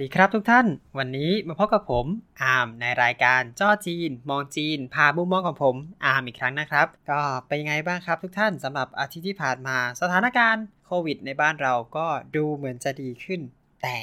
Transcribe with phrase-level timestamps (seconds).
[0.00, 0.66] ดีครับทุกท่าน
[0.98, 2.06] วันนี้มาพบกับผม
[2.42, 12.06] อาร์มในรายการจ้อจีน มองจีน พามุมมองของผมอาร์มอีกครั้งนะครับ ก็เป็นยังไงบ้างครับทุกท่านสำหรับอาทิตย์ที่ผ่านมาสถานการณ์โควิด ในบ้านเราก็
[12.36, 13.40] ดูเหมือนจะดีขึ้น
[13.82, 13.98] แต่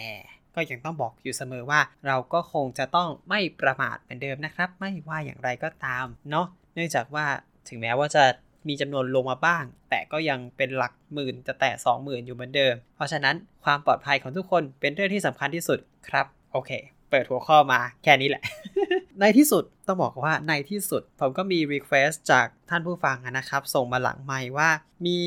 [0.56, 7.26] ก็ยังต้องบอกอยู่เสมอว่า เราก็คงจะต้องไม่ประมาทเหมือนเดิมนะครับ ไม่ว่าอย่างไรก็ตามเนาะเนื่องจากว่า
[7.70, 8.24] ถึงแม้ว่าจะ
[8.68, 16.72] มีจำนวนลงมาบ้าง แต่ก็ยังเป็นหลักหมื่นจะแตะ20,000 อยู่เหมือนเดิม เพราะฉะนั้นความปลอดภัยของทุกคนเป็นเรื่องที่สำคัญที่สุดครับ โอเค
[17.10, 18.44] เปิดหัวข้อมาแค่นี้แหละ
[19.20, 24.70] ในที่สุดต้องบอกว่าในที่สุด ผมก็มี Request จากท่านผู้ฟังนะครับ ส่งมาหลังไมว่า
[25.06, 25.20] มี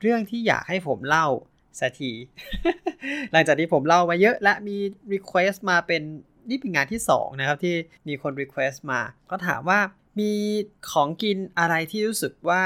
[0.00, 1.26] เรื่องที่อยากให้ผมเล่า
[1.80, 2.12] สักที
[3.32, 4.76] หลังจากที่ผมเล่ามาเยอะและมี
[5.12, 6.02] Request มาเป็น
[6.48, 7.74] นี่เป็นงานที่2นะครับที่
[8.08, 9.00] มีคน Request มา
[9.30, 9.80] ก็ถามว่า
[10.18, 10.32] มี
[10.90, 12.62] ของกินอะไรที่รู้สึกว่า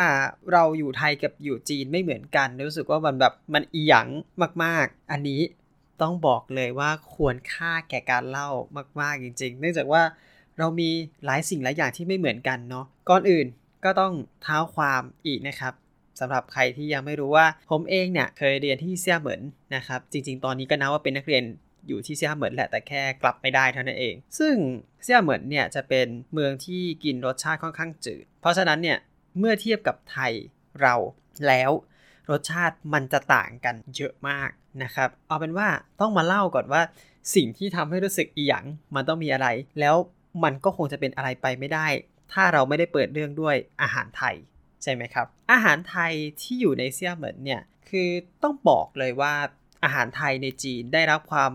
[0.53, 4.09] เราอยู่ไทยกับอยู่จีนไม่เหมือนกัน รู้สึกว่ามันแบบมันอีหยัง
[4.64, 5.41] มาก ๆ อันนี้
[6.03, 8.48] ต้องบอกเลยว่าควรค่าแก่การเล่า
[9.01, 10.03] มาก ๆ จริง ๆ เนื่องจากว่า
[10.59, 10.91] เรามี
[11.25, 13.47] หลายสิ่งหลายอย่างที่ไม่เหมือนกันเนาะก่อนอื่น
[13.84, 15.75] ก็ต้องเท้าความอีกนะครับ
[16.20, 19.41] สำหรับใครที่ยังไม่รู้ว่าผมเองเนี่ยเคยเรียนที่เซี่ยเหมิน
[19.77, 21.45] นะครับ จริง ๆ ตอนนี้ก็นับว่าเป็นนักเรียน
[21.89, 24.55] อยู่ที่เซียเหมินแหละแต่แค่กลับไม่ได้เท่านั้นเอง ซึ่ง
[25.03, 28.99] เซียเหมินเนี่ยจะเป็นเมืองที่กินรสชาติค่อนข้างจืด เพราะฉะนั้นเนี่ย
[29.39, 30.33] เมื่อเทียบกับไทย
[30.81, 30.95] เรา
[31.47, 31.71] แล้ว
[32.31, 34.51] รสชาติมันจะต่างกันเยอะมาก
[34.83, 35.69] นะครับ เอาเป็นว่า
[36.01, 36.83] ต้องมาเล่าก่อนว่า
[37.35, 39.48] สิ่งที่ทำให้รู้สึกอีหยังมันต้องมีอะไร
[39.81, 39.97] แล้ว
[40.45, 41.87] มันก็คงจะเป็นอะไรไปไม่ได้
[42.33, 44.35] ถ้าเราไม่ได้เปิดเรื่องด้วยอาหารไทย
[44.83, 48.09] ใช่ไหมครับ อาหารไทยที่อยู่ในเซียเหมินเนี่ยคือ
[48.43, 49.35] ต้องบอกเลยว่า
[49.85, 51.53] อาหารไทยในจีนได้รับความ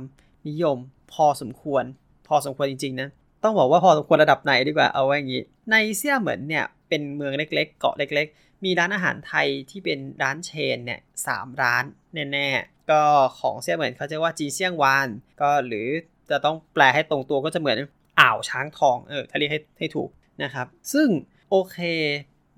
[0.47, 0.77] นิยม
[1.13, 1.83] พอสมควร
[2.27, 3.09] พอสมควรจริงๆนะ
[3.43, 11.83] ต้องบอกว่าพอสมควรระดับไหนดีกว่าเอาไว้อย่างนี้ ในเซี่ยเหมินเนี่ยเป็นเมืองเล็กๆ เกาะเล็ก ๆ มีร้านอาหารไทยที่เป็นร้านเชนเนี่ยสามร้าน
[12.31, 13.01] แน่ๆก็
[13.39, 15.07] ของเซี่ยเหมินเขาจะว่าจีเซียงวาน
[15.41, 15.87] ก็หรือ
[16.29, 17.77] จะต้องแปลให้ตรงตัวก็จะเหมือน
[18.19, 20.09] อ่าวช้างทองเออถ้าเรียกให้ให้ถูก
[20.43, 21.07] นะครับ ซึ่ง
[21.49, 21.77] โอเค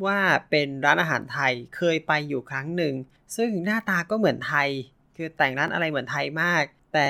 [0.06, 0.18] ว่า
[0.50, 2.94] เป็นร้านอาหารไทยเคยไปอยู่ครั้งหนึ่ง
[3.36, 4.70] ซึ่งหน้าตาก็เหมือนไทย
[5.22, 7.08] คือแต่งร้านอะไรเหมือนไทยมาก แต่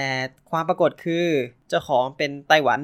[0.52, 1.26] ความปรากฏคือ
[1.70, 2.80] เจ้าของเป็นไต้หวัน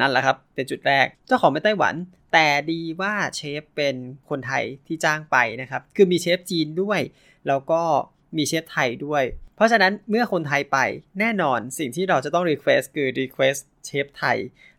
[0.00, 1.94] นั่นแหละครับ เป็นจุดแรก เจ้าของเป็นไต้หวัน
[2.32, 3.96] แต่ดีว่าเชฟเป็น
[4.30, 7.00] คนไทยที่จ้างไปนะครับ คือมีเชฟจีนด้วย
[7.48, 7.82] แล้วก็
[8.36, 9.22] มีเชฟไทยด้วย
[9.56, 10.78] เพราะฉะนั้นเมื่อคนไทยไป
[11.20, 14.38] แน่นอนสิ่งที่เราจะต้อง request คือ request เชฟไทย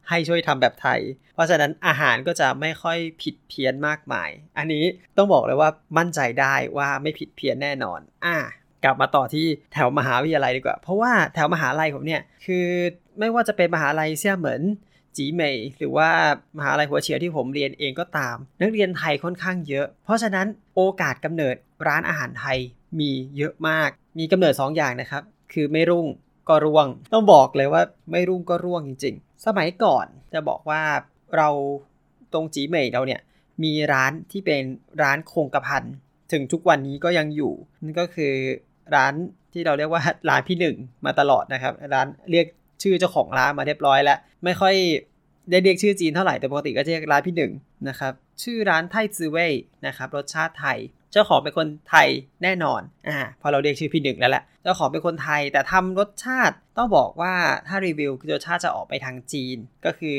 [0.09, 0.99] ให้ช่วยทำแบบไทย
[1.35, 4.85] เพราะฉะนั้นอาหารก็จะไม่ค่อยผิดเพี้ยนมากมาย อันนี้
[5.17, 8.37] ต้องบอกเลยว่ามั่นใจได้ว่าไม่ผิดเพี้ยนแน่นอน อะ
[8.84, 12.67] กลับมาต่อที่แถวมหาวิทยาลัยดีกว่า เพราะว่าแถวมหาลัยผมเนี่ยคือ
[13.19, 14.62] ไม่ว่าจะเป็นมหาลัยเซี่ยเหมิน
[15.17, 16.09] จีเมยหรือว่า
[16.57, 21.56] มหาลัยหัวเฉียวที่ผมเรียนเองก็ตาม นักเรียนไทยค่อนข้างเยอะ เพราะฉะนั้นโอกาสกำเนิด
[21.88, 22.57] ร้านอาหารไทย
[23.00, 25.23] มีเยอะมาก มีกำเนิด 2ออย่างนะครับ
[25.53, 26.07] คือไม่รุ่ง
[26.50, 30.81] ก็ร่วง ต้องบอกเลยว่าไม่รุ่งก็ร่วงจริง ๆ สมัยก่อนจะบอกว่า
[31.35, 31.50] เรา
[32.34, 33.22] ตรงจีเมยเราเนี่ย
[33.63, 34.61] มีร้านที่เป็น
[35.01, 35.84] ร้านคงกระพัน
[36.31, 37.53] ถึงทุกวันนี้ก็ยังอยู่
[37.84, 38.34] นั่นก็คือ
[38.95, 39.13] ร้าน
[39.53, 42.45] ที่เราเรียกว่าร้านพี่หนึ่งมาตลอดนะครับ ร้านเรียก
[42.83, 44.75] ชื่อเจ้าของร้านมาเรียบร้อยแล้ว ไม่ค่อย
[45.51, 47.51] ได้เรียกชื่อจีนเท่าไหร่แต่ปกติก็จะเรียกร้านพี่หนึ่ง
[47.89, 48.13] นะครับ
[48.44, 49.53] ชื่อร้านไทจือเว่ย
[49.88, 50.78] นะครับรสชาติไทย
[51.11, 52.07] เจ้าของเป็นคนไทย
[52.44, 57.33] แน่นอนอ่าพอเราเรียกชื่อพี่หนึ่งแล้วแหละเจ้าของเป็นคนไทยแต่ทำรสชาติต้องบอกว่า
[57.67, 60.17] ถ้ารีวิวรสชาติจะออกไปทางจีนก็คือ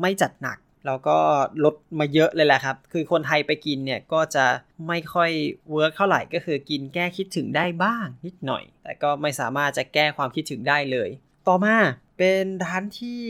[0.00, 1.18] ไม่จัดหนัก แล้วก็
[1.64, 4.46] ลดมาเยอะเลยแหละครับ คือคนไทยไปกินเนี่ยก็จะ
[4.88, 5.30] ไม่ค่อย
[5.70, 11.08] work เท่าไหร่ก็คือกินแก้คิดถึงได้บ้างนิดหน่อย แต่ก็ไม่สามารถจะแก้ความคิดถึงได้เลย
[11.48, 11.76] ต่อมา
[12.18, 13.22] เป็นร้านที่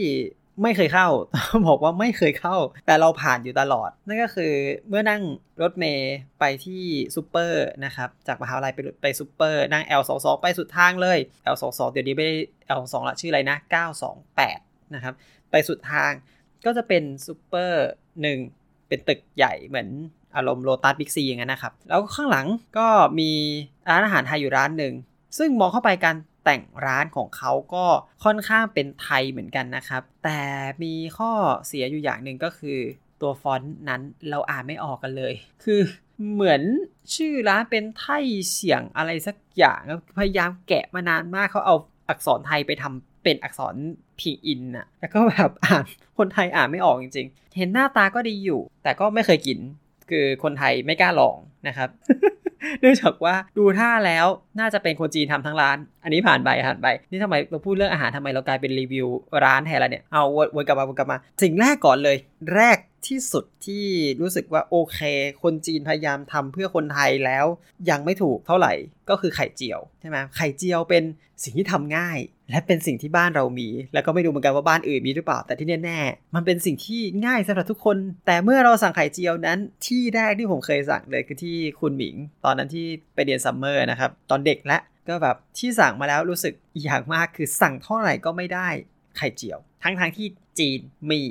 [0.62, 1.08] ไม่เคยเข้า
[1.68, 2.56] บอกว่าไม่เคยเข้า
[2.86, 4.52] แต่เราผ่านอยู่ตลอด นั่นก็คือ
[4.88, 5.22] เมื่อนั่ง
[5.62, 6.82] รถเมล์ไปที่
[7.14, 11.18] ซูเปอร์นะครับ จากมหาวิทยาลัยไปไปซูเปอร์นั่ง L22 ไปสุดทางเลย
[11.54, 12.36] L22 เดี๋ยวนี้ไม่ได้
[12.78, 13.56] L22 ละชื่ออะไรนะ
[14.24, 15.14] 928 นะครับ
[15.50, 16.12] ไปสุดทาง
[16.66, 17.84] ก็จะเป็นซูเปอร์
[18.22, 18.38] หนึ่ง
[18.88, 19.88] เป็นตึกใหญ่เหมือน
[20.36, 22.46] อารมณ์โลตัสบิ๊กซีอย่างนั้นนะครับ แล้วข้างหลัง
[22.78, 22.88] ก็
[23.18, 23.30] มี
[23.88, 24.94] ร้านอาหารไทยอยู่ร้านหนึ่ง
[25.38, 27.84] ซึ่งมองเข้าไปการแต่งร้านของเขาก็
[28.24, 30.40] ค่อนข้างเป็นไทยเหมือนกันนะครับ แต่
[30.82, 31.30] มีข้อ
[31.66, 32.78] เสียอยู่อย่างหนึ่งก็คือ
[33.20, 35.34] ตัวฟอนต์นั้นเราอ่านไม่ออกกันเลย
[35.64, 35.80] คือ
[36.32, 36.62] เหมือน
[37.14, 39.80] ชื่อร้านเป็นไทยเสียงอะไรสักอย่าง
[40.18, 41.76] พยายามแกะมานานมากเขาเอา
[42.08, 43.74] อักษรไทยไปทำ เป็นอักษร
[44.20, 45.84] พิงอินอะแล้วก็แบบอ่าน
[46.18, 49.58] คนไทยอ่านไม่ออกจริง ๆ เห็นหน้าตาก็ดีอยู่ แต่ก็ไม่เคยกิน
[50.10, 51.36] คือคนไทยไม่กล้าลอง
[51.68, 51.88] นะครับ
[52.80, 54.26] เนื่องจากว่าดูท่าแล้ว
[54.60, 59.06] น่าจะเป็นคนจีนทำทั้งร้าน อันนี้ผ่านไปผ่านไป นี่ทำไมเราพูดเรื่องอาหารทำไมเรากลายเป็นรีวิว
[59.44, 60.24] ร้านแทนละเนี่ย เอา
[60.54, 62.16] วนกลับมาวนกลับมา สิ่งแรกก่อนเลย
[62.54, 63.84] แรกที่สุดที่
[64.20, 64.98] รู้สึกว่าโอเค
[65.42, 67.46] คนจีนพยายามทำเพื่อคนไทยแล้ว
[67.90, 68.72] ยังไม่ถูกเท่าไหร่
[69.10, 71.04] ก็คือไข่เจียวใช่ไหมไข่เจียวเป็น
[71.42, 72.18] สิ่งที่ทำง่าย
[72.50, 77.96] และเป็นสิ่งที่บ้านเรามี แล้วก็ไม่รู้เหมือนกันว่าบ้านอื่นมีหรือเปล่าแต่ที่แน่ๆมันเป็นสิ่งที่ง่ายสำหรับทุกคน
[78.26, 88.68] แต่เมื่อเราสั่งไข่เจียวนั้นที่แรกที่ผมเคยสั่งเลยคือที่คุนหมิง ตอนนั้นที่ไปเรียน summer นะครับตอนเด็กและก็แบบที่สั่งมาแล้วรู้สึกอิหยังมากคือสั่งเท่าไหร่ก็ไม่ได้
[89.16, 90.26] ไข่เจียว ทั้งๆทที่
[90.58, 90.80] จีน
[91.10, 91.22] มี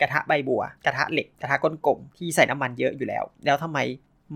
[0.00, 3.78] กระทะใบบัว กระทะเหล็ก กระทะก้นกลมที่ใส่น้ำมันเยอะอยู่แล้ว แล้วทำไม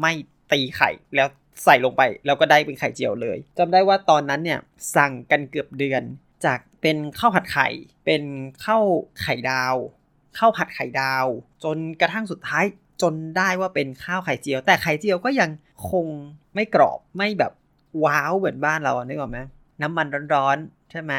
[0.01, 0.13] ไม่
[0.53, 1.29] ตีไข่แล้ว
[1.65, 4.61] ใส่ลงไป แล้วก็ได้เป็นไข่เจียวเลยจำได้ว่าตอนนั้นเนี่ย
[4.97, 6.03] สั่งกันเกือบเดือน
[6.45, 7.69] จากเป็นข้าวผัดไข่
[8.05, 8.23] เป็น
[8.65, 8.85] ข้าว
[9.23, 9.75] ไข่ดาว
[10.39, 11.27] ข้าวผัดไข่ดาว
[11.65, 12.65] จนกระทั่งสุดท้าย
[13.03, 15.51] จนได้ว่าเป็นข้าวไข่เจียว แต่ไข่เจียวก็ยัง
[15.91, 16.07] คง
[16.55, 17.53] ไม่กรอบไม่แบบ
[18.05, 19.39] ว้าวเหมือนบ้านเรานึกออกไหม
[19.83, 21.13] น้ำมันร้อนๆใช่ไหม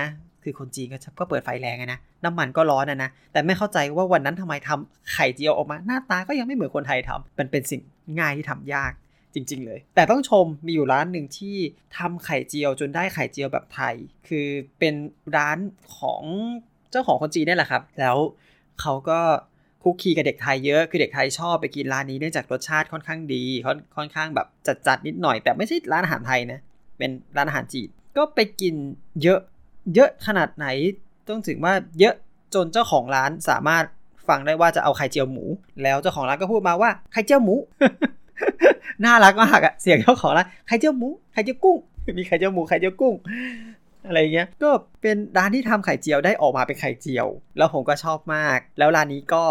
[0.43, 7.81] คือคนจีนก็ก็เปิดไฟแรงนะน้ำมันก็ร้อนนะนะแต่ไม่เข้าใจว่าวันนั้นทำไมทำไข่เจียวออกมา หน้าตาก็ยังไม่เหมือนคนไทยทำมันเป็นสิ่ง
[8.19, 8.91] ง่ายที่ทำยาก
[9.33, 11.57] จริง ๆ เลย แต่ต้องชมมีอยู่ร้านหนึ่งที่
[11.97, 13.95] ทำไข่เจียวจนได้ไข่เจียวแบบไทย
[14.27, 14.47] คือ
[14.79, 14.93] เป็น
[15.37, 15.57] ร้าน
[15.97, 16.23] ของ
[16.91, 18.17] เจ้าของคนจีนนี่แหละครับ แล้ว
[18.81, 19.19] เขาก็
[19.83, 24.47] คุกคีกับเด็กไทยเยอะ คือเด็กไทยชอบไปกินร้านนี้เนื่องจากรสชาติค่อนข้างดี ค่อนค่อนข้างแบบ
[24.87, 26.59] จัดๆนิดหน่อย แต่ไม่ใช่ร้านอาหารไทยนะ
[26.97, 28.75] เป็นร้านอาหารจีน ก็ไปกิน
[29.23, 29.39] เยอะ
[29.95, 30.67] เยอะขนาดไหน
[31.27, 32.15] ต้องถึงว่าเยอะ
[32.53, 33.83] จนเจ้าของร้านสามารถ
[34.27, 35.45] ฟังได้ว่าจะเอาไข่เจียวหมู
[35.83, 37.55] แล้วเจ้าของร้านก็พูดมาว่าไข่เจียวหมู
[39.05, 41.77] น่ารักมากอะเสียงเจ้าของร้านไข่เจียวหมูไข่เจียวกุ้ง
[42.17, 43.15] มีไข่เจียวหมูไข่เจียวกุ้ง
[44.07, 44.69] อะไรเงี้ย ก็
[45.01, 47.27] เป็นร้านที่ทำไข่เจียวได้ออกมาเป็นไข่เจียว
[47.57, 49.43] แล้วผมก็ชอบมาก แล้วร้านนี้ก็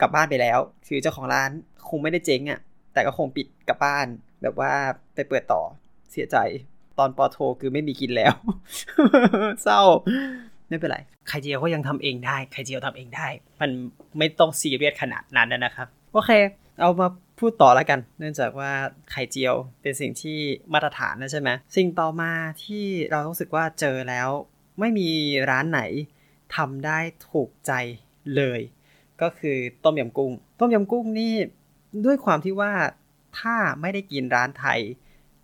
[0.00, 0.58] กลับบ้านไปแล้ว
[0.88, 1.50] คือเจ้าของร้าน
[1.88, 2.60] คงไม่ได้เจ๊งอะ่ะ
[2.92, 4.06] แต่ก็คงปิดกลับบ้าน
[4.42, 4.72] แบบว่า
[5.14, 5.62] ไปเปิดต่อ
[6.10, 6.36] เสียใจ
[6.98, 8.34] ตอนปอโทคือไม่มีกินแล้ว
[9.62, 9.82] เศร้า
[10.68, 10.98] ไม่เป็นไร
[11.28, 13.26] ไข่เจียวก็ยังทำเองได้ ไข่เจียวทำเองได้
[13.60, 13.70] มัน
[14.18, 16.30] ไม่ต้องซีเรียสขนาดนั้นนะครับ โอเค
[16.80, 17.08] เอามา
[17.38, 18.72] พูดต่อแล้วกัน เนื่องจากว่า
[19.10, 20.38] ไข่เจียวเป็นสิ่งที่
[20.72, 22.32] มาตรฐานนะใช่ไหม สิ่งต่อมา
[22.64, 24.28] ที่เรารู้สึกว่าเจอแล้ว
[24.80, 25.10] ไม่มี
[25.50, 25.82] ร้านไหน
[26.56, 26.98] ทำได้
[27.30, 27.72] ถูกใจ
[28.36, 28.60] เลย
[29.22, 31.34] ก็คือต้มยำกุ้ง ต้มยำกุ้งนี่
[32.04, 32.72] ด้วยความที่ว่า
[33.38, 34.80] ถ้าไม่ได้กินร้านไทย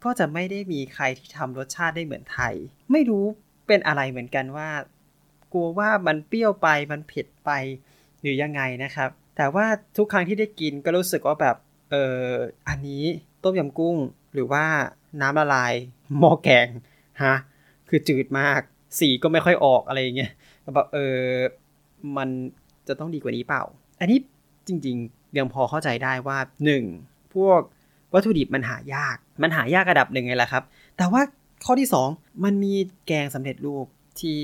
[0.06, 2.54] ก็จะไม่ได้มีใครที่ทำรสชาติได้เหมือนไทย
[2.92, 3.24] ไม่รู้
[3.66, 4.70] เป็นอะไรเหมือนกันว่า
[5.52, 7.50] กลัวว่ามันเปรี้ยวไปมันเผ็ดไป
[8.20, 9.66] หรือยังไงนะครับ แต่ว่า
[9.96, 11.56] ทุกครั้งที่ได้กินก็รู้สึกว่าแบบ
[11.90, 12.24] เออ
[12.68, 13.04] อันนี้
[13.42, 13.96] ต้มยำกุ้ง
[14.34, 14.64] หรือว่า
[15.20, 15.72] น้ำละลาย
[16.18, 16.68] หม้อแกง
[17.24, 17.34] ฮะ
[17.88, 18.60] คือจืดมาก
[18.98, 20.32] สีก็ไม่ค่อยออกอะไรอย่างเงี้ย
[20.74, 21.20] แบบเออ
[22.16, 22.28] มัน
[22.88, 23.62] จะต้องดีกว่านี้เปล่า
[24.00, 24.18] อันนี้
[24.68, 26.38] จริงๆยังพอเข้าใจได้ว่า
[26.86, 27.34] 1.
[27.34, 27.60] พวก
[28.12, 30.64] วัตถุดิบมันหายาก มันหายากระดับหนึ่งไงล่ะครับ
[30.96, 31.22] แต่ว่า
[31.64, 32.74] ข้อที่ 2 มันมี
[33.06, 33.86] แกงสำเร็จรูป
[34.20, 34.40] ที่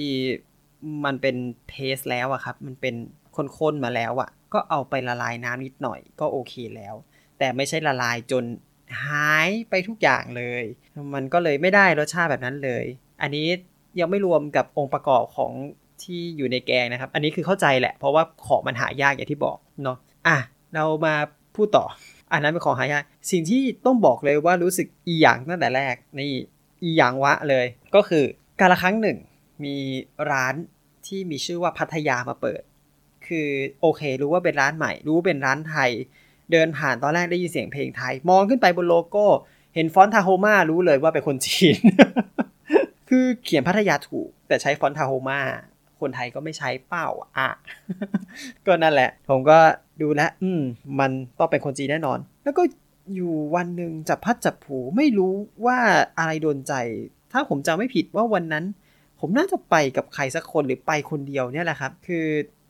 [1.05, 1.37] มันเป็น
[1.69, 2.94] เพสแล้วอะครับ มันเป็น
[3.37, 6.94] ข้นๆมาแล้วอะก็เอาไปละลายน้ำนิดหน่อยก็โอเคแล้ว
[7.39, 8.44] แต่ไม่ใช่ละลายจน
[9.05, 10.65] หายไปทุกอย่างเลย
[11.15, 12.85] มันก็เลยไม่ได้รสชาติแบบนั้นเลย
[13.23, 13.47] อันนี้
[14.00, 15.53] ยังไม่รวมกับองค์ประกอบของ
[16.03, 19.97] ที่อยู่ในแกงนะครับ อันนี้คือเข้าใจแหละ เพราะว่าของมันหายากอย่างที่บอกเนาะ
[20.27, 20.38] อะ
[20.75, 21.15] เรามา
[21.55, 21.85] พูดต่อ
[22.32, 26.32] อันนั้นเป็นของหายากสิ่งที่ต้องบอกเลยว่ารู้สึกอีหยังตั้งแต่แรกนี่
[26.82, 28.25] อีหยังวะเลย ก็คือ
[28.61, 29.19] การละครั้งหนึ่ง
[29.64, 29.76] มี
[30.31, 30.55] ร้าน
[31.06, 32.62] ที่มีชื่อว่าพัทยามาเปิด
[33.26, 33.49] คือ
[33.81, 35.90] โอเค รู้ว่าเป็นร้านใหม่ รู้เป็นร้านไทย
[36.52, 39.26] เดินผ่านตอนแรกได้ยินเสียงเพลงไทย มองขึ้นไปบนโลโก้
[39.75, 41.76] เห็นฟอนต์ Tahoma รู้เลยว่าเป็นคนจีน
[43.09, 45.40] คือเขียนพัทยาถูก แต่ใช้ฟอนต์ Tahoma
[46.02, 47.50] คนไทยก็ไม่ใช้เปล่าอะ
[48.66, 49.59] ก็นั่นแหละ ผมก็
[50.02, 50.62] ดูแล้วอืม
[51.00, 52.62] มันต้องเป็นคนจีนแน่นอน แล้วก็
[53.14, 55.35] อยู่วันหนึ่งจับพลัดจับผลูไม่รู้
[55.66, 55.78] ว่า
[56.18, 56.73] อะไรโดนใจ
[57.32, 58.64] ถ้าผมจำไม่ผิดว่าวันนั้น
[59.21, 62.25] ผมน่าจะไปกับใครสักคนหรือไปคนเดียวเนี่ยแหละครับ คือ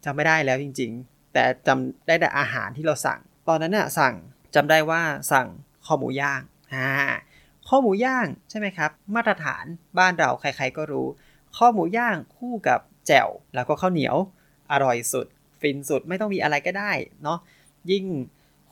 [0.04, 4.14] จำไม่ได้แล้วจริง ๆ แต่จำได้แต่อาหารที่เราสั่ง ตอนนั้นน่ะสั่ง
[4.54, 5.46] จำได้ว่าสั่ง
[5.86, 6.40] ข้อหมูย่าง
[6.74, 6.88] อ่า
[7.68, 9.64] ข้อหมูย่างใช่ไหมครับ มาตรฐาน
[9.98, 11.06] บ้านเราใครๆก็รู้
[11.56, 14.16] ข้อหมูย่างคู่กับ แจ่วแล้วก็ข้าวเหนียว
[14.72, 15.26] อร่อยสุด
[15.60, 16.92] ฟินสุดไม่ต้องมีอะไรก็ได้
[17.22, 17.38] เนาะ
[17.90, 18.04] ยิ่ง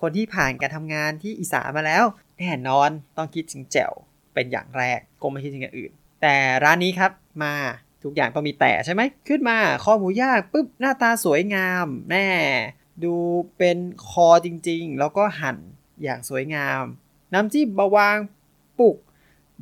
[0.01, 2.05] คนที่ผ่านการทำงานที่อีสานมาแล้ว
[2.39, 3.93] แน่นอนต้องคิดถึงแจ่ว
[4.35, 7.55] เป็นอย่างแรกก็ไม่คิดถึงอย่างอื่น แต่ร้านนี้ครับมา
[8.05, 12.29] ทุกอย่างต้องมีแต่ใช่ไหม ขึ้นมาคอหมูย่างปุ๊บหน้าตาสวยงามแน่
[13.05, 13.15] ดู
[13.59, 15.57] เป็นคอจริงๆ แล้วก็หั่น
[16.03, 16.83] อย่างสวยงาม
[17.33, 18.19] น้ำจิ้มบาวาง
[18.79, 18.97] ปุก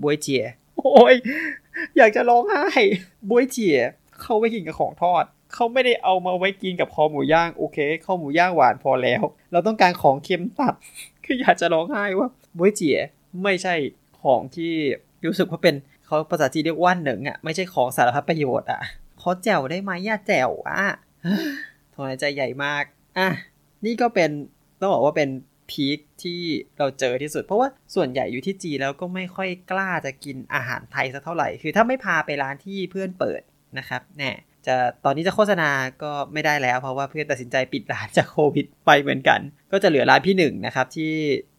[0.03, 0.45] บวยเจีย
[0.77, 1.15] โอ้ย
[1.97, 2.67] อยากจะร้องไห้
[3.31, 3.79] บวยเจีย
[4.23, 9.23] เขาไว้กินกับของทอด เขาไม่ได้เอามาไว้กินกับคอหมูย่างโอเคข้อหมูย่างหวานพอแล้ว
[9.53, 10.75] เราต้องการของเค็มตัด
[11.25, 12.99] คืออยากจะร้องไห้ว่าบวยเจี๋ย
[13.43, 13.75] ไม่ใช่
[14.23, 14.73] ของที่
[15.27, 15.75] รู้สึกว่าเป็น
[16.07, 18.81] เขาภาษาจีนเรียกว่าเหนิงอะไม่ใช่ของสารพัดประโยชน์อะ
[19.21, 20.83] ขอแจวได้ไหมย่าแจวอะ
[21.95, 22.85] ถอนใจใหญ่มาก
[23.19, 23.29] อะ
[23.85, 24.31] นี่ก็เป็น
[24.81, 25.29] ต้องบอกว่าเป็น
[25.71, 26.41] พีคที่
[26.79, 33.41] เราเจอที่สุด เพราะว่าส่วนใหญ่อยู่ที่จีแล้วก็ไม่ค่อยกล้าจะกินอาหารไทยสักเท่าไหร่ คือถ้าไม่พาไปร้านที่เพื่อนเปิด
[33.79, 34.31] นะครับแน่
[34.67, 35.71] จะตอนนี้จะโฆษณา
[36.03, 39.41] ก็ไม่ได้แล้ว เพราะว่าเพื่อนตัดสินใจปิดร้านจากโควิดไปเหมือนกัน
[39.73, 41.13] ก็จะเหลือร้านพี่หนึ่งนะครับที่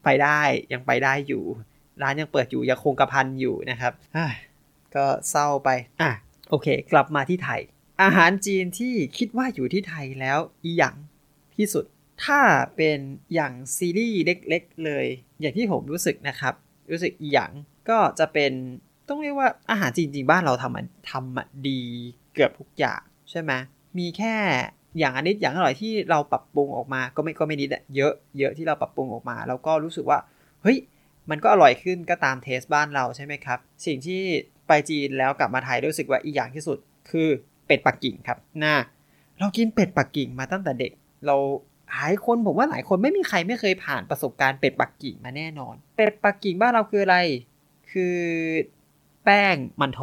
[0.04, 0.39] ไปได้
[0.74, 1.44] ยังไปได้อยู่
[2.01, 3.94] ร้านยังเปิดอยู่ยังคงกระพันอยู่นะครับ
[4.96, 5.70] ก็เศร้าไป
[6.01, 6.12] อะ
[6.50, 7.62] โอเค กลับมาที่ไทย
[8.04, 10.96] อาหารจีนที่คิดว่าอยู่ที่ไทยแล้วอีหยัง
[11.58, 11.86] ที่สุด
[12.25, 12.42] ถ้า
[12.75, 13.00] เป็น
[13.34, 15.06] อย่างซีรีส์เล็กๆเลย
[15.42, 16.54] อย่างที่ผมรู้สึกนะครับ
[16.92, 17.51] รู้สึกอีหย่าง
[17.89, 18.54] ก็จะเป็น
[19.10, 21.82] ต้องเรียกว่าอาหารจริงๆบ้านเราทำมันทำดี
[22.34, 23.51] เกือบทุกอย่างใช่ไหม
[24.00, 24.36] มีแค่
[24.98, 30.20] อย่างอันนี้อย่างอร่อยที่เราปรับปรุงออกมาก็ไม่ก็ไม่นิดเยอะเยอะที่เราปรับปรุงออกมา แล้วก็รู้สึกว่า
[30.62, 30.78] เฮ้ย
[31.30, 34.22] มันก็อร่อยขึ้นก็ตามเทสบ้านเราใช่ไหมครับ สิ่งที่
[34.68, 36.78] ไปจีนแล้วกลับมาไทยรู้สึกว่าอีกอย่างที่สุด
[37.10, 37.28] คือ
[37.68, 38.75] เป็ดปักกิ่งครับน่า
[39.39, 40.92] เรากินเป็ดปักกิ่งมาตั้งแต่เด็ก
[41.25, 41.36] เรา
[41.92, 47.18] หลายคนผมว่าหลายคนไม่มีใครไม่เคยผ่านประสบการณ์เป็ดปักกิ่งมาแน่นอน เป็ดปักกิ่งบ้านเราคืออะไร
[47.92, 48.16] คือ
[49.29, 50.01] ป้งมันโถ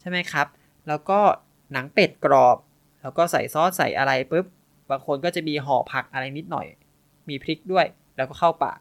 [0.00, 0.46] ใช่ไหมครับ
[0.88, 1.20] แล้วก็
[1.72, 2.56] หนังเป็ดกรอบ
[3.02, 4.46] แล้วก็ใส่ซอสใส่อะไรปุ๊บ
[4.90, 6.66] บางคนก็จะมีห่อผักอะไรนิดหน่อย
[7.28, 7.86] มีพริกด้วย
[8.16, 8.78] แล้วก็เข้าปาก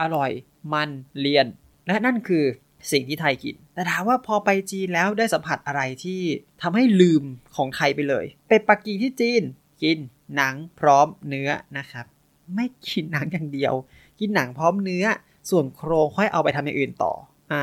[0.00, 0.30] อร่อย
[0.72, 1.46] มัน เลียน
[1.86, 2.44] และนั่นคือ
[2.92, 6.20] สิ่งที่ไทยกิน แต่ถามว่าพอไปจีนแล้วได้สัมผัสอะไรที่
[6.62, 7.24] ทำให้ลืม
[7.56, 9.42] ของไทยไปเลยเป็ดปักกิ่งที่จีน
[9.82, 9.98] กิน
[10.36, 12.06] หนังพร้อมเนื้อนะครับ
[12.54, 13.74] ไม่กินหนังอย่างเดียว
[14.20, 15.04] กินหนังพร้อมเนื้อ
[15.50, 17.12] ส่วนโครงค่อยเอาไปทำอย่างอื่นต่อ
[17.52, 17.62] อ่า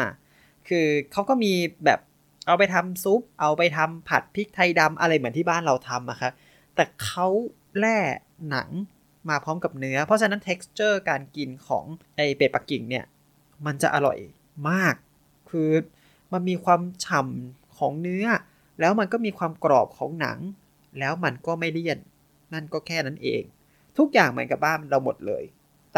[0.70, 1.54] คือเขาก็มี
[1.86, 2.00] แบบ
[2.48, 6.34] เอาไปทำซุป เอาไปทำผัดพริกไทยดำอะไรเหมือนที่บ้านเราทำอะครับ
[6.76, 7.28] แต่เขา
[7.80, 8.00] แล่
[8.50, 8.70] หนัง
[9.30, 13.06] มาพร้อมกับเนื้อ เพราะฉะนั้น texture การกินของไอเป็ดปักกิ่งเนี่ย
[13.66, 14.20] มันจะอร่อย
[14.70, 14.96] มาก
[15.50, 15.72] คือ
[16.34, 18.26] มันมีความฉ่ำของเนื้อ
[18.80, 20.40] แล้วมันก็มีความกรอบของหนัง
[21.00, 21.98] แล้วมันก็ไม่เลี่ยน
[22.54, 23.44] นั่นก็แค่นั้นเอง
[23.98, 25.44] ทุกอย่างเหมือนกับบ้านเราหมดเลย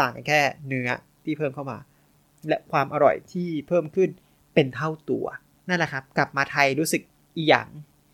[0.00, 0.88] ต่างกันแค่เนื้อ
[1.24, 1.78] ที่เพิ่มเข้ามา
[2.48, 4.10] และความอร่อยที่เพิ่มขึ้น
[4.54, 5.26] เป็นเท่าตัว
[5.68, 7.02] นั่นแหละครับ กลับมาไทยรู้สึก
[7.36, 7.68] อิหยัง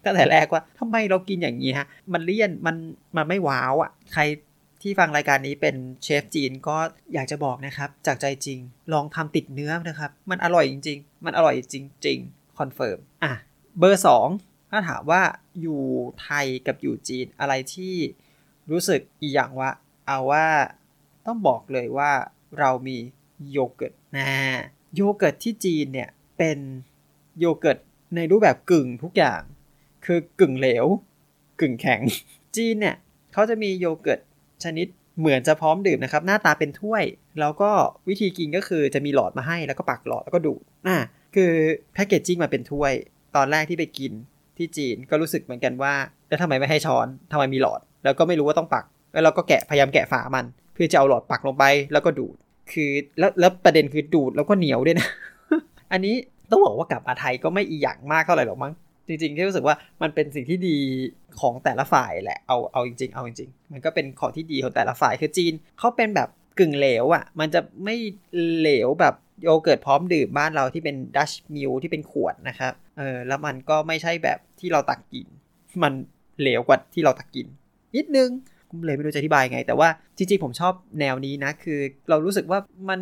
[0.05, 2.77] ตั้งแต่แรกว่าทำไมเรากินอย่างนี้ฮะมันเลี่ยนมัน
[3.17, 4.23] มันไม่ wow อะ่ะใคร
[4.83, 6.77] ที่ฟังรายการนี้เป็นเชฟจีนก็
[7.15, 8.59] อยากจะบอกนะครับ จากใจจริง
[8.93, 11.61] ลองทำติดเนื้อนะครับ มันอร่อยจริง ๆ มันอร่อยจ
[12.07, 13.33] ริงๆ confirm อะ
[13.79, 14.03] เบอร์
[14.37, 15.23] 2 ถ้าถามว่า
[15.61, 15.83] อยู่
[16.23, 17.95] ไทยกับอยู่จีนอะไรที่
[18.71, 19.71] รู้สึกอีกอย่างว่า
[20.07, 20.47] เอาว่า
[21.27, 22.11] ต้องบอกเลยว่า
[22.59, 22.97] เรามี
[23.51, 24.29] โยเกิร์ตนะ
[24.95, 26.59] โยเกิร์ตที่จีนเนี่ย เป็น
[27.39, 27.79] โยเกิร์ต
[28.17, 29.41] ในรูปแบบกึ่งทุกอย่าง
[30.05, 30.87] คือกึ่งเหลว
[31.61, 32.01] กึ่งแข็ง
[32.57, 32.97] จีนเนี่ย
[33.33, 34.21] เขาจะมีโยเกิร์ต
[34.65, 34.87] ชนิด
[35.19, 37.05] เหมือนจะพร้อมดื่มนะครับ หน้าตาเป็นถ้วย
[37.41, 37.71] แล้วก็
[38.09, 40.97] วิธีกินก็คือจะมีหลอดมาให้แล้วก็ปักหลอดแล้วก็ดูดอ่า
[41.35, 41.53] คือ
[41.95, 42.93] แพคเกจจิ้งมาเป็นถ้วย
[43.37, 44.13] ตอนแรกที่ไปกิน
[44.57, 45.95] ที่จีนก็รู้สึกเหมือนกันว่า
[46.29, 52.37] แล้วทำไมไม่ให้ช้อนทำไมมีหลอด แล้วก็ไม่รู้ว่าต้องปัก แล้วเราก็แกะพยายามแกะฝามัน เพื่อจะเอาหลอดปักลงไปแล้วก็ดูด
[52.73, 55.09] คือแล้วแล้วประเด็นคือดูดแล้วก็เหนียวด้วยนะ
[55.93, 56.15] อันนี้
[56.51, 58.73] ต้องบอกว่ากลับมาไทยก็ไม่อีหยังมากเท่าไหร่หรอกมั้ง
[59.09, 60.77] จริงๆที่รู้สึกว่ามันเป็นสิ่งที่ดี
[61.41, 66.29] ของแต่ละฝ่ายแหละเอาเอาจริงๆเอาจริงๆ มันก็เป็นของที่ดีของแต่ละฝ่ายคือจีนเขาเป็นแบบ
[66.59, 67.97] กึ่งเหลวอะ่ะ มันจะไม่
[68.59, 75.27] เหลวแบบโยเกิร์ตพร้อมดื่มบ้านเราที่เป็น Dutch Mill ที่เป็นขวดนะครับเออแล้วมันก็ไม่ใช่แบบที่เราตักกิน
[75.83, 75.93] มัน
[76.41, 77.47] เหลวกว่าที่เราตักกิน
[77.97, 78.31] นิดนึง
[78.85, 83.01] เลยไม่รู้จะอธิบายไง แต่ว่าจริงๆผมชอบแนวนี้นะ คือเรารู้สึกว่ามัน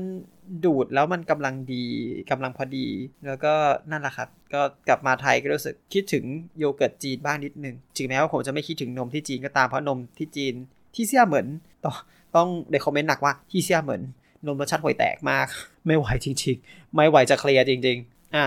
[0.64, 1.84] ดูดแล้วมันกำลังดี
[2.30, 2.86] กำลังพอดี
[3.26, 3.54] แล้วก็
[3.90, 6.24] นั่นแหละครับ ก็กลับมาไทยก็รู้สึกคิดถึง
[6.58, 10.54] โยเกิร์ตจีนบ้างนิดนึงถึงแม้ว่าผมจะไม่คิดถึงนมที่จีนก็ตามเพราะนมที่จีน
[10.94, 11.46] ที่เสียเหมือน
[11.84, 11.94] ต้อง
[12.36, 14.02] ต้องในคอมเมนต์หนักว่าที่เสียเหมือน
[14.46, 15.46] นมรสชาติห่วยแตกมาก
[15.86, 18.44] ไม่ไหวจริง ๆ ไม่ไหวจะเคลียร์จริง ๆ อะ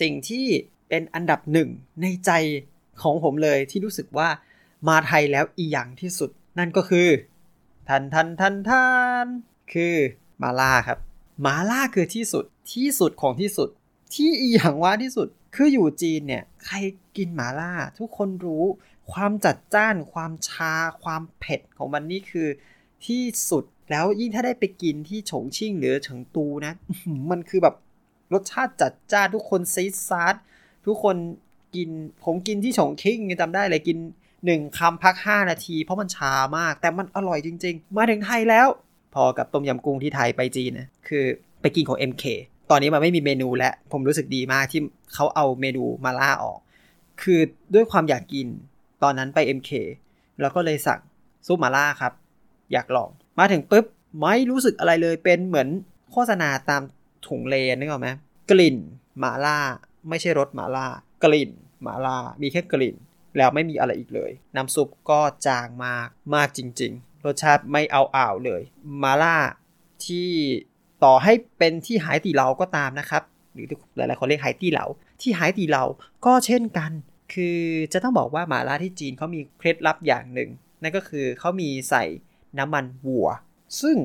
[0.00, 0.46] สิ่งที่
[0.88, 1.68] เป็นอันดับหนึ่ง
[2.02, 2.30] ในใจ
[3.02, 4.28] ของผมเลยที่รู้สึกว่า
[4.88, 7.08] มาไทยแล้วอีหยังที่สุด นั่นก็คือ
[7.88, 8.84] ทันทันทันทั
[9.24, 9.26] น
[9.72, 9.94] คือ
[10.42, 10.98] มาล่าครับ
[11.40, 13.68] หมาล่าคือที่สุดที่สุดของที่สุด
[14.14, 16.76] ที่อีหยังว่าที่สุด คืออยู่จีนเนี่ย ใคร
[17.16, 18.64] กินหมาล่า ทุกคนรู้
[19.12, 22.48] ความจัดจ้าน ความชา ความเผ็ดของมันนี่คือ
[23.06, 26.72] ที่สุดแล้วยิ่งถ้าได้ไปกินที่ฉงชิ่งหรือเฉิงตูนะ
[27.30, 27.74] มันคือแบบ
[28.32, 30.42] รสชาติจัดจ้านทุกคนซี้ดซ้าด
[30.86, 31.16] ทุกคน
[31.74, 31.90] กิน
[32.24, 33.98] ผมกินที่ฉงชิ่งจำได้เลยกิน
[34.44, 38.68] หนึ่งคำพัก 5 นาที เพราะมันชามาก แต่มันอร่อยจริง ๆ มาถึงไทยแล้ว
[39.14, 41.24] พอกับต้มยำกุ้งที่ไทยไปจีนนะคือ
[41.60, 42.24] ไปกินของ MK
[42.70, 44.80] ตอนนี้มันไม่มีเมนูแล้ว ผมรู้สึกดีมากที่
[45.14, 46.58] เขาเอาเมนูมาล่าออก
[47.22, 47.40] คือ
[47.74, 48.46] ด้วยความอยากกิน
[49.02, 49.70] ตอนนั้นไป MK
[50.40, 51.00] แล้วก็เลยสั่ง
[51.46, 52.12] ซุปมาล่าครับ
[52.72, 53.84] อยากลอง มาถึงปุ๊บ
[54.20, 55.68] ไม่รู้สึกอะไรเลยเป็นเหมือน
[56.12, 56.82] โฆษณาตาม
[57.26, 58.08] ถุงเลนนึกออกไหม
[58.50, 58.76] กลิ่น
[59.22, 59.58] มาล่า
[60.08, 60.86] ไม่ใช่รสหมาล่า
[61.24, 61.50] กลิ่น
[61.82, 62.96] หมาล่า มีแค่กลิ่น
[63.36, 68.62] แล้วไม่มีอะไรอีกเลย น้ำซุปก็จางมากมากจริงๆ รสชาติไม่เอาอ่าวเลย
[69.02, 69.36] มาล่า
[70.06, 70.30] ที่
[71.04, 73.22] ต่อให้เป็นที่หายตีเหลาก็ตามนะครับ
[73.52, 74.84] หรือหลายๆคนเรียกหายตีเหลา
[75.20, 75.84] ที่หายตีเหลา
[76.26, 76.90] ก็เช่นกัน
[77.34, 77.58] คือ
[77.92, 80.50] จะต้องบอกว่ามาล่าที่จีนเขามีเคล็ดลับอย่างหนึ่ง
[80.82, 82.04] นั่นก็คือเขามีใส่
[82.58, 83.28] น้ำมันวัว
[83.80, 83.96] ซึ่ง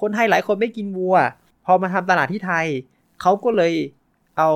[0.00, 1.16] คนไทยหลายคนไม่กินวัว
[1.66, 2.66] พอมาทำตลาดที่ไทย
[3.20, 3.74] เขาก็เลย
[4.38, 4.50] เอา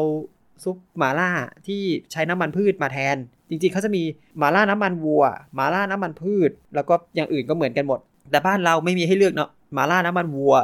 [0.62, 1.30] ซุปมาล่า
[1.66, 1.82] ที่
[2.12, 3.16] ใช้น้ำมันพืชมาแทน
[3.52, 4.02] จริงๆเขาจะมี
[4.38, 10.54] หมาล่าน้ำมันวัวหมาล่าน้ำมันพืช แล้วก็อย่างอื่นก็เหมือนกันหมด แต่บ้านเราไม่มีให้เลือกเนาะหมาล่าน้ำมันวัว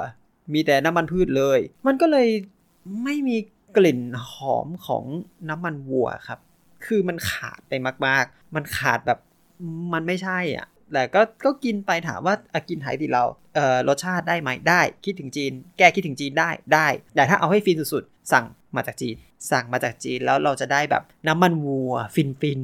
[0.52, 2.28] มีแต่น้ำมันพืชเลย มันก็เลย
[3.04, 3.36] ไม่มี
[3.76, 5.04] กลิ่นหอมของ
[5.48, 6.38] น้ำมันวัวครับ
[6.84, 7.72] คือมันขาดไป
[8.06, 9.18] มาก ๆ มันขาดแบบ
[9.92, 18.44] มันไม่ใช่อะแต่ก็ก็กินไปถามว่าอากินไหตีเราเอ่อรสชาติได้ไหมได้ คิดถึงจีน แก้คิดถึงจีนได้ได้ แต่ถ้าเอาให้ฟินสุดๆ สั่ง
[18.76, 19.16] มาจากจีน
[19.50, 22.62] สั่งมาจากจีนแล้วเราจะได้แบบน้ำมันวัว ฟินฟิน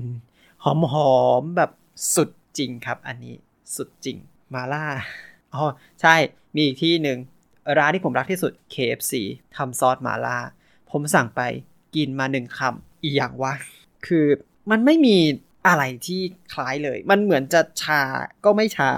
[0.64, 1.70] หอมหอมแบบ
[2.14, 3.34] สุดจริงครับ อันนี้
[3.76, 4.16] สุดจริง
[4.54, 4.84] มาล่า
[5.54, 5.64] อ๋อ
[6.00, 6.14] ใช่
[6.54, 7.18] มีอีกที่หนึ่ง
[7.78, 9.12] ร้านที่ผมรักที่สุด KFC
[9.56, 10.38] ทำซอสมาล่า
[10.90, 11.40] ผมสั่งไป
[11.96, 13.52] กินมาหนึ่งคำอีอย่างว่า
[14.06, 14.26] คือ
[14.70, 15.16] มันไม่มี
[15.66, 16.20] อะไรที่
[16.52, 18.00] คล้ายเลย มันเหมือนจะชา
[18.44, 18.90] ก็ไม่ชา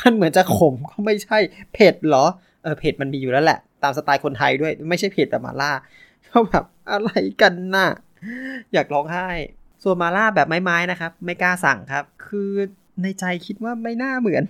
[0.00, 1.38] มันเหมือนจะขมก็ไม่ใช่
[1.74, 2.24] เผ็ดเหรอ
[2.62, 5.72] เออเผ็ดมันมีอยู่แล้วแหละ ตามสไตล์คนไทยด้วย ไม่ใช่เผ็ดแต่มาล่า
[6.32, 7.10] ก็แบบอะไร
[7.40, 7.88] กันน่ะ
[8.72, 9.28] อยากร้องไห้
[9.82, 12.50] ส่วนมาล่าแบบไม้ๆนะครับ ไม่กล้าสั่งครับ คือ
[13.02, 14.44] ในใจคิดว่าไม่น่าเหมือน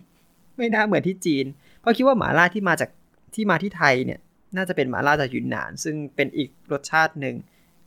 [0.56, 1.46] ไม่น่าเหมือนที่จีน
[1.80, 2.90] เพราะคิดว่าหมาล่าที่มาจาก
[3.34, 4.20] ที่มาที่ไทยเนี่ย
[4.56, 7.36] น่าจะเป็นหมาล่าจากยุนนาน ซึ่งเป็นอีกรสชาติหนึ่ง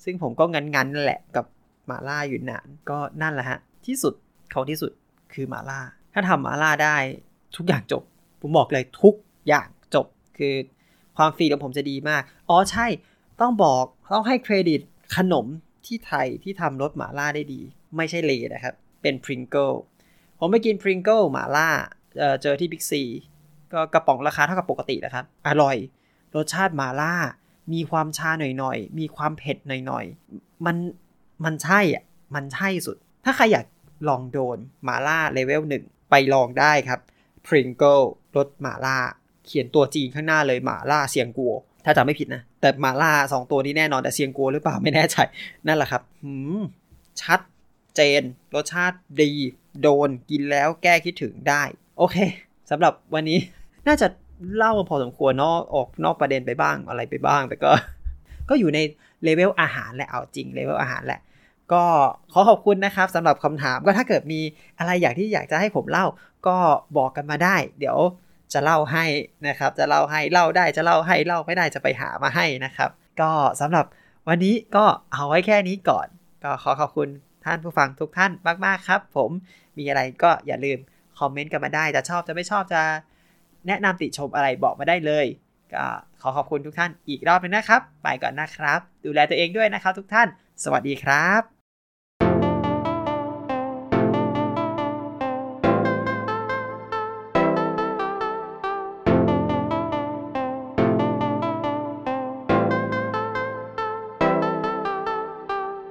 [0.04, 1.46] ซึ่งผมก็งันๆนั่นแหละกับ
[1.88, 4.14] หมาล่ายุนนาน ก็นั่นแหละฮะ ที่สุด
[4.54, 4.92] ของที่สุด
[5.34, 5.80] คือหมาล่า
[6.14, 6.98] ถ้าทำหมาล่าได้
[7.56, 8.04] ทุกอย่างจบ
[8.42, 9.16] ผมบอกเลยทุก
[9.48, 10.06] อย่างจบ
[10.38, 10.54] คือ
[11.18, 12.86] ความฟินของผมจะดีมาก อ๋อใช่
[13.42, 14.82] ต้องบอกต้องให้เครดิต
[15.16, 15.46] ขนม
[15.86, 17.62] ที่ไทยที่ทำรสหมาล่าได้ดี
[17.98, 19.72] ไม่ใช่ Lay นะครับ เป็น Pringle
[20.40, 21.70] ผมไปกิน Pringle หมาล่า
[22.42, 23.04] เจอที่บิ๊กซี
[23.74, 25.78] ก็กระป๋องราคาเท่ากับปกตินะครับ อร่อย
[26.36, 27.14] รสชาติหมาล่า
[27.74, 30.78] มีความชาหน่อยๆ มีความเผ็ดหน่อยๆ มัน
[31.46, 32.04] มันใช่อะ
[32.36, 33.66] มันใช่สุด ถ้าใครอยาก
[34.10, 37.00] ลองโดนหมาล่าเลเวลหนึ่งไปลองได้ครับ
[37.48, 38.06] Pringle
[38.36, 38.98] รสหมาล่า
[39.46, 41.54] เขียนตัวจีนข้างหน้าเลยหมาล่าเซียงกัว
[41.86, 45.18] ถ้าจำไม่ผิดนะ แต่หมาล่าสองตัวนี้แน่นอนแต่เซียงกัวหรือเปล่าไม่แน่ใจ
[45.68, 46.62] นั่นแหละครับหืม
[47.22, 47.40] ชัด
[47.96, 48.22] เจน
[48.56, 49.32] รสชาติดี
[49.82, 51.64] โดนกินแล้วแก้คิดถึงได้
[51.98, 52.18] โอเค
[52.70, 53.40] สำหรับวันนี้
[53.88, 54.08] น่าจะ
[54.56, 57.72] เล่าพอสมควรนอกออกนอกประเด็นไปบ้างอะไรไปบ้าง แต่ก็
[58.50, 58.80] ก็อยู่ใน
[59.24, 61.20] เลเวลอาหารแหละเอาจริงเลเวลอาหารแหละ
[61.74, 61.84] ก็
[62.34, 64.40] ขอขอบคุณนะครับสำหรับคำถามก็ถ้าเกิดมี
[64.80, 66.06] อะไรอยากที่อยากจะให้ผมเล่า
[66.48, 66.58] ก็
[66.98, 67.98] บอกกันมาได้ เดี๋ยว
[68.54, 69.06] จะเล่าให้
[69.48, 72.90] นะครับ จะเล่าให้เล่าได้จะเล่าให้เล่าไม่ได้จะไปหามาให้นะครับ
[73.22, 73.32] ก็
[73.62, 73.86] สำหรับ
[74.28, 76.08] วันนี้ก็เอาไว้แค่นี้ก่อน
[76.44, 77.10] ก็ขอขอบคุณ
[77.46, 78.32] ท่านผู้ฟังทุกท่าน
[78.66, 79.30] มากๆครับ ผม
[79.78, 80.78] มีอะไรก็อย่าลืม
[81.20, 82.82] คอมเมนต์กันมาได้จะชอบจะไม่ชอบจะ
[83.68, 85.26] แนะนำติชมอะไรบอกมาได้เลย
[85.74, 85.86] ก็
[86.22, 90.28] ขอขอบคุณทุกท่านอีกรอบนึงนะครับ ไปก่อนนะครับ ดูแลตัวเองด้วยนะครับทุกท่าน
[90.64, 91.55] สวัสดีครับ